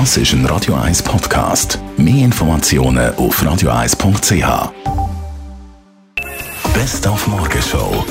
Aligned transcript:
Das 0.00 0.16
ist 0.16 0.32
ein 0.32 0.44
Radio 0.46 0.74
1 0.74 1.04
Podcast. 1.04 1.78
Mehr 1.96 2.24
Informationen 2.24 3.14
auf 3.14 3.40
radio1.ch. 3.40 4.72
Best 6.74 7.06
auf 7.06 7.28
Morgenshow. 7.28 8.04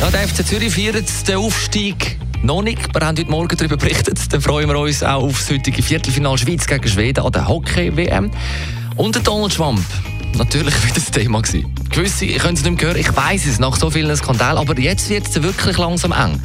Ja, 0.00 0.10
der 0.10 0.26
FC 0.26 0.44
Zürich 0.44 0.74
feiert 0.74 1.28
den 1.28 1.36
Aufstieg 1.36 2.18
noch 2.42 2.60
nicht. 2.60 2.92
Wir 2.92 3.06
haben 3.06 3.16
heute 3.16 3.30
Morgen 3.30 3.56
darüber 3.56 3.76
berichtet. 3.76 4.18
Dann 4.32 4.40
freuen 4.40 4.68
wir 4.68 4.76
uns 4.76 5.04
auch 5.04 5.22
auf 5.22 5.38
das 5.38 5.50
heutige 5.50 5.80
Viertelfinal 5.80 6.36
Schweiz 6.38 6.66
gegen 6.66 6.88
Schweden 6.88 7.24
an 7.24 7.30
der 7.30 7.46
Hockey-WM. 7.46 8.32
Und 8.96 9.14
der 9.14 9.22
Donald 9.22 9.54
Trump. 9.54 9.84
Natürlich 10.36 10.74
wieder 10.82 10.94
das 10.96 11.12
Thema 11.12 11.40
gewesen. 11.40 11.72
Gewisse 11.88 12.26
können 12.26 12.56
es 12.56 12.64
nicht 12.64 12.82
mehr 12.82 12.88
hören. 12.88 12.98
Ich 12.98 13.16
weiß 13.16 13.46
es 13.46 13.60
nach 13.60 13.76
so 13.76 13.90
vielen 13.90 14.16
Skandalen. 14.16 14.58
Aber 14.58 14.76
jetzt 14.76 15.08
wird 15.08 15.28
es 15.28 15.40
wirklich 15.40 15.78
langsam 15.78 16.10
eng. 16.10 16.42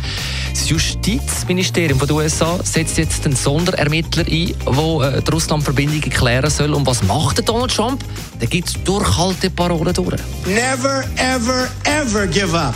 Das 0.52 0.70
Justizministerium 0.70 1.98
der 2.00 2.12
USA 2.12 2.60
setzt 2.64 2.98
jetzt 2.98 3.26
einen 3.26 3.36
Sonderermittler 3.36 4.26
ein, 4.28 4.54
der 4.66 5.18
äh, 5.18 5.22
die 5.22 5.32
Russland-Verbindung 5.32 6.02
klären 6.02 6.50
soll. 6.50 6.74
Und 6.74 6.86
was 6.86 7.02
macht 7.04 7.38
der 7.38 7.46
Donald 7.46 7.74
Trump? 7.74 8.04
Der 8.40 8.48
gibt 8.48 8.86
Durchhalteparolen 8.88 9.94
durch. 9.94 10.22
Never, 10.46 11.04
ever, 11.16 11.70
ever 11.86 12.28
give 12.28 12.58
up. 12.58 12.76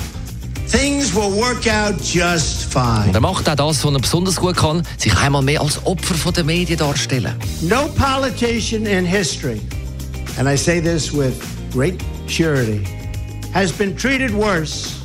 Things 0.71 1.13
will 1.13 1.31
work 1.31 1.67
out 1.67 2.01
just 2.01 2.71
fine. 2.73 3.07
Und 3.07 3.15
er 3.15 3.21
macht 3.21 3.47
auch 3.47 3.55
das, 3.55 3.83
was 3.83 3.93
er 3.93 3.99
besonders 3.99 4.35
gut 4.37 4.57
kann, 4.57 4.81
sich 4.97 5.15
einmal 5.17 5.43
mehr 5.43 5.61
als 5.61 5.79
Opfer 5.85 6.31
der 6.31 6.43
Medien 6.43 6.79
darstellen. 6.79 7.35
No 7.61 7.87
politician 7.95 8.85
in 8.85 9.05
history, 9.05 9.61
and 10.37 10.49
I 10.49 10.57
say 10.57 10.81
this 10.81 11.13
with 11.13 11.33
great 11.71 12.01
surety, 12.27 12.83
has 13.53 13.71
been 13.71 13.95
treated 13.95 14.33
worse 14.33 15.04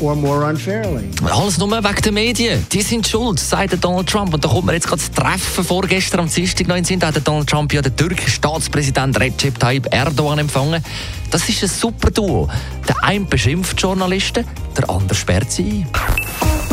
or 0.00 0.14
more 0.16 0.44
unfairly. 0.46 1.08
Alles 1.30 1.58
nur 1.58 1.70
wegen 1.70 2.02
der 2.02 2.12
Medien. 2.12 2.66
Die 2.72 2.82
sind 2.82 3.06
schuld, 3.06 3.38
sagt 3.38 3.82
Donald 3.82 4.08
Trump. 4.08 4.34
Und 4.34 4.44
da 4.44 4.48
kommt 4.48 4.66
man 4.66 4.74
jetzt 4.74 4.86
gerade 4.86 5.00
das 5.00 5.10
Treffen 5.10 5.64
vorgestern 5.64 6.20
am 6.20 6.28
Dienstag 6.28 6.68
noch 6.68 6.76
in 6.76 6.82
den 6.82 6.86
Sinn. 6.86 7.00
Da 7.00 7.08
hat 7.08 7.26
Donald 7.26 7.48
Trump 7.48 7.72
ja 7.72 7.82
den 7.82 7.96
türkischen 7.96 8.30
Staatspräsident 8.30 9.18
Recep 9.18 9.58
Tayyip 9.58 9.92
Erdogan 9.92 10.38
empfangen. 10.38 10.82
Das 11.30 11.48
ist 11.48 11.62
ein 11.62 11.68
super 11.68 12.10
Duo. 12.10 12.48
Der 12.88 13.02
eine 13.04 13.24
beschimpft 13.24 13.80
Journalisten, 13.80 14.44
der 14.76 14.90
andere 14.90 15.14
sperrt 15.14 15.50
sie 15.50 15.62
ein. 15.62 15.86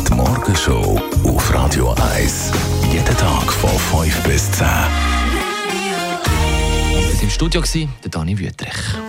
Die 0.08 0.14
Morgenshow 0.14 1.02
auf 1.24 1.54
Radio 1.54 1.96
1. 2.16 2.52
Jeden 2.92 3.18
Tag 3.18 3.52
von 3.54 4.04
5 4.04 4.24
bis 4.24 4.52
10. 4.52 4.68
Wir 6.90 7.06
waren 7.06 7.22
im 7.22 7.30
Studio, 7.30 7.62
der 8.04 8.10
Dani 8.10 8.38
Wüttrich. 8.38 9.09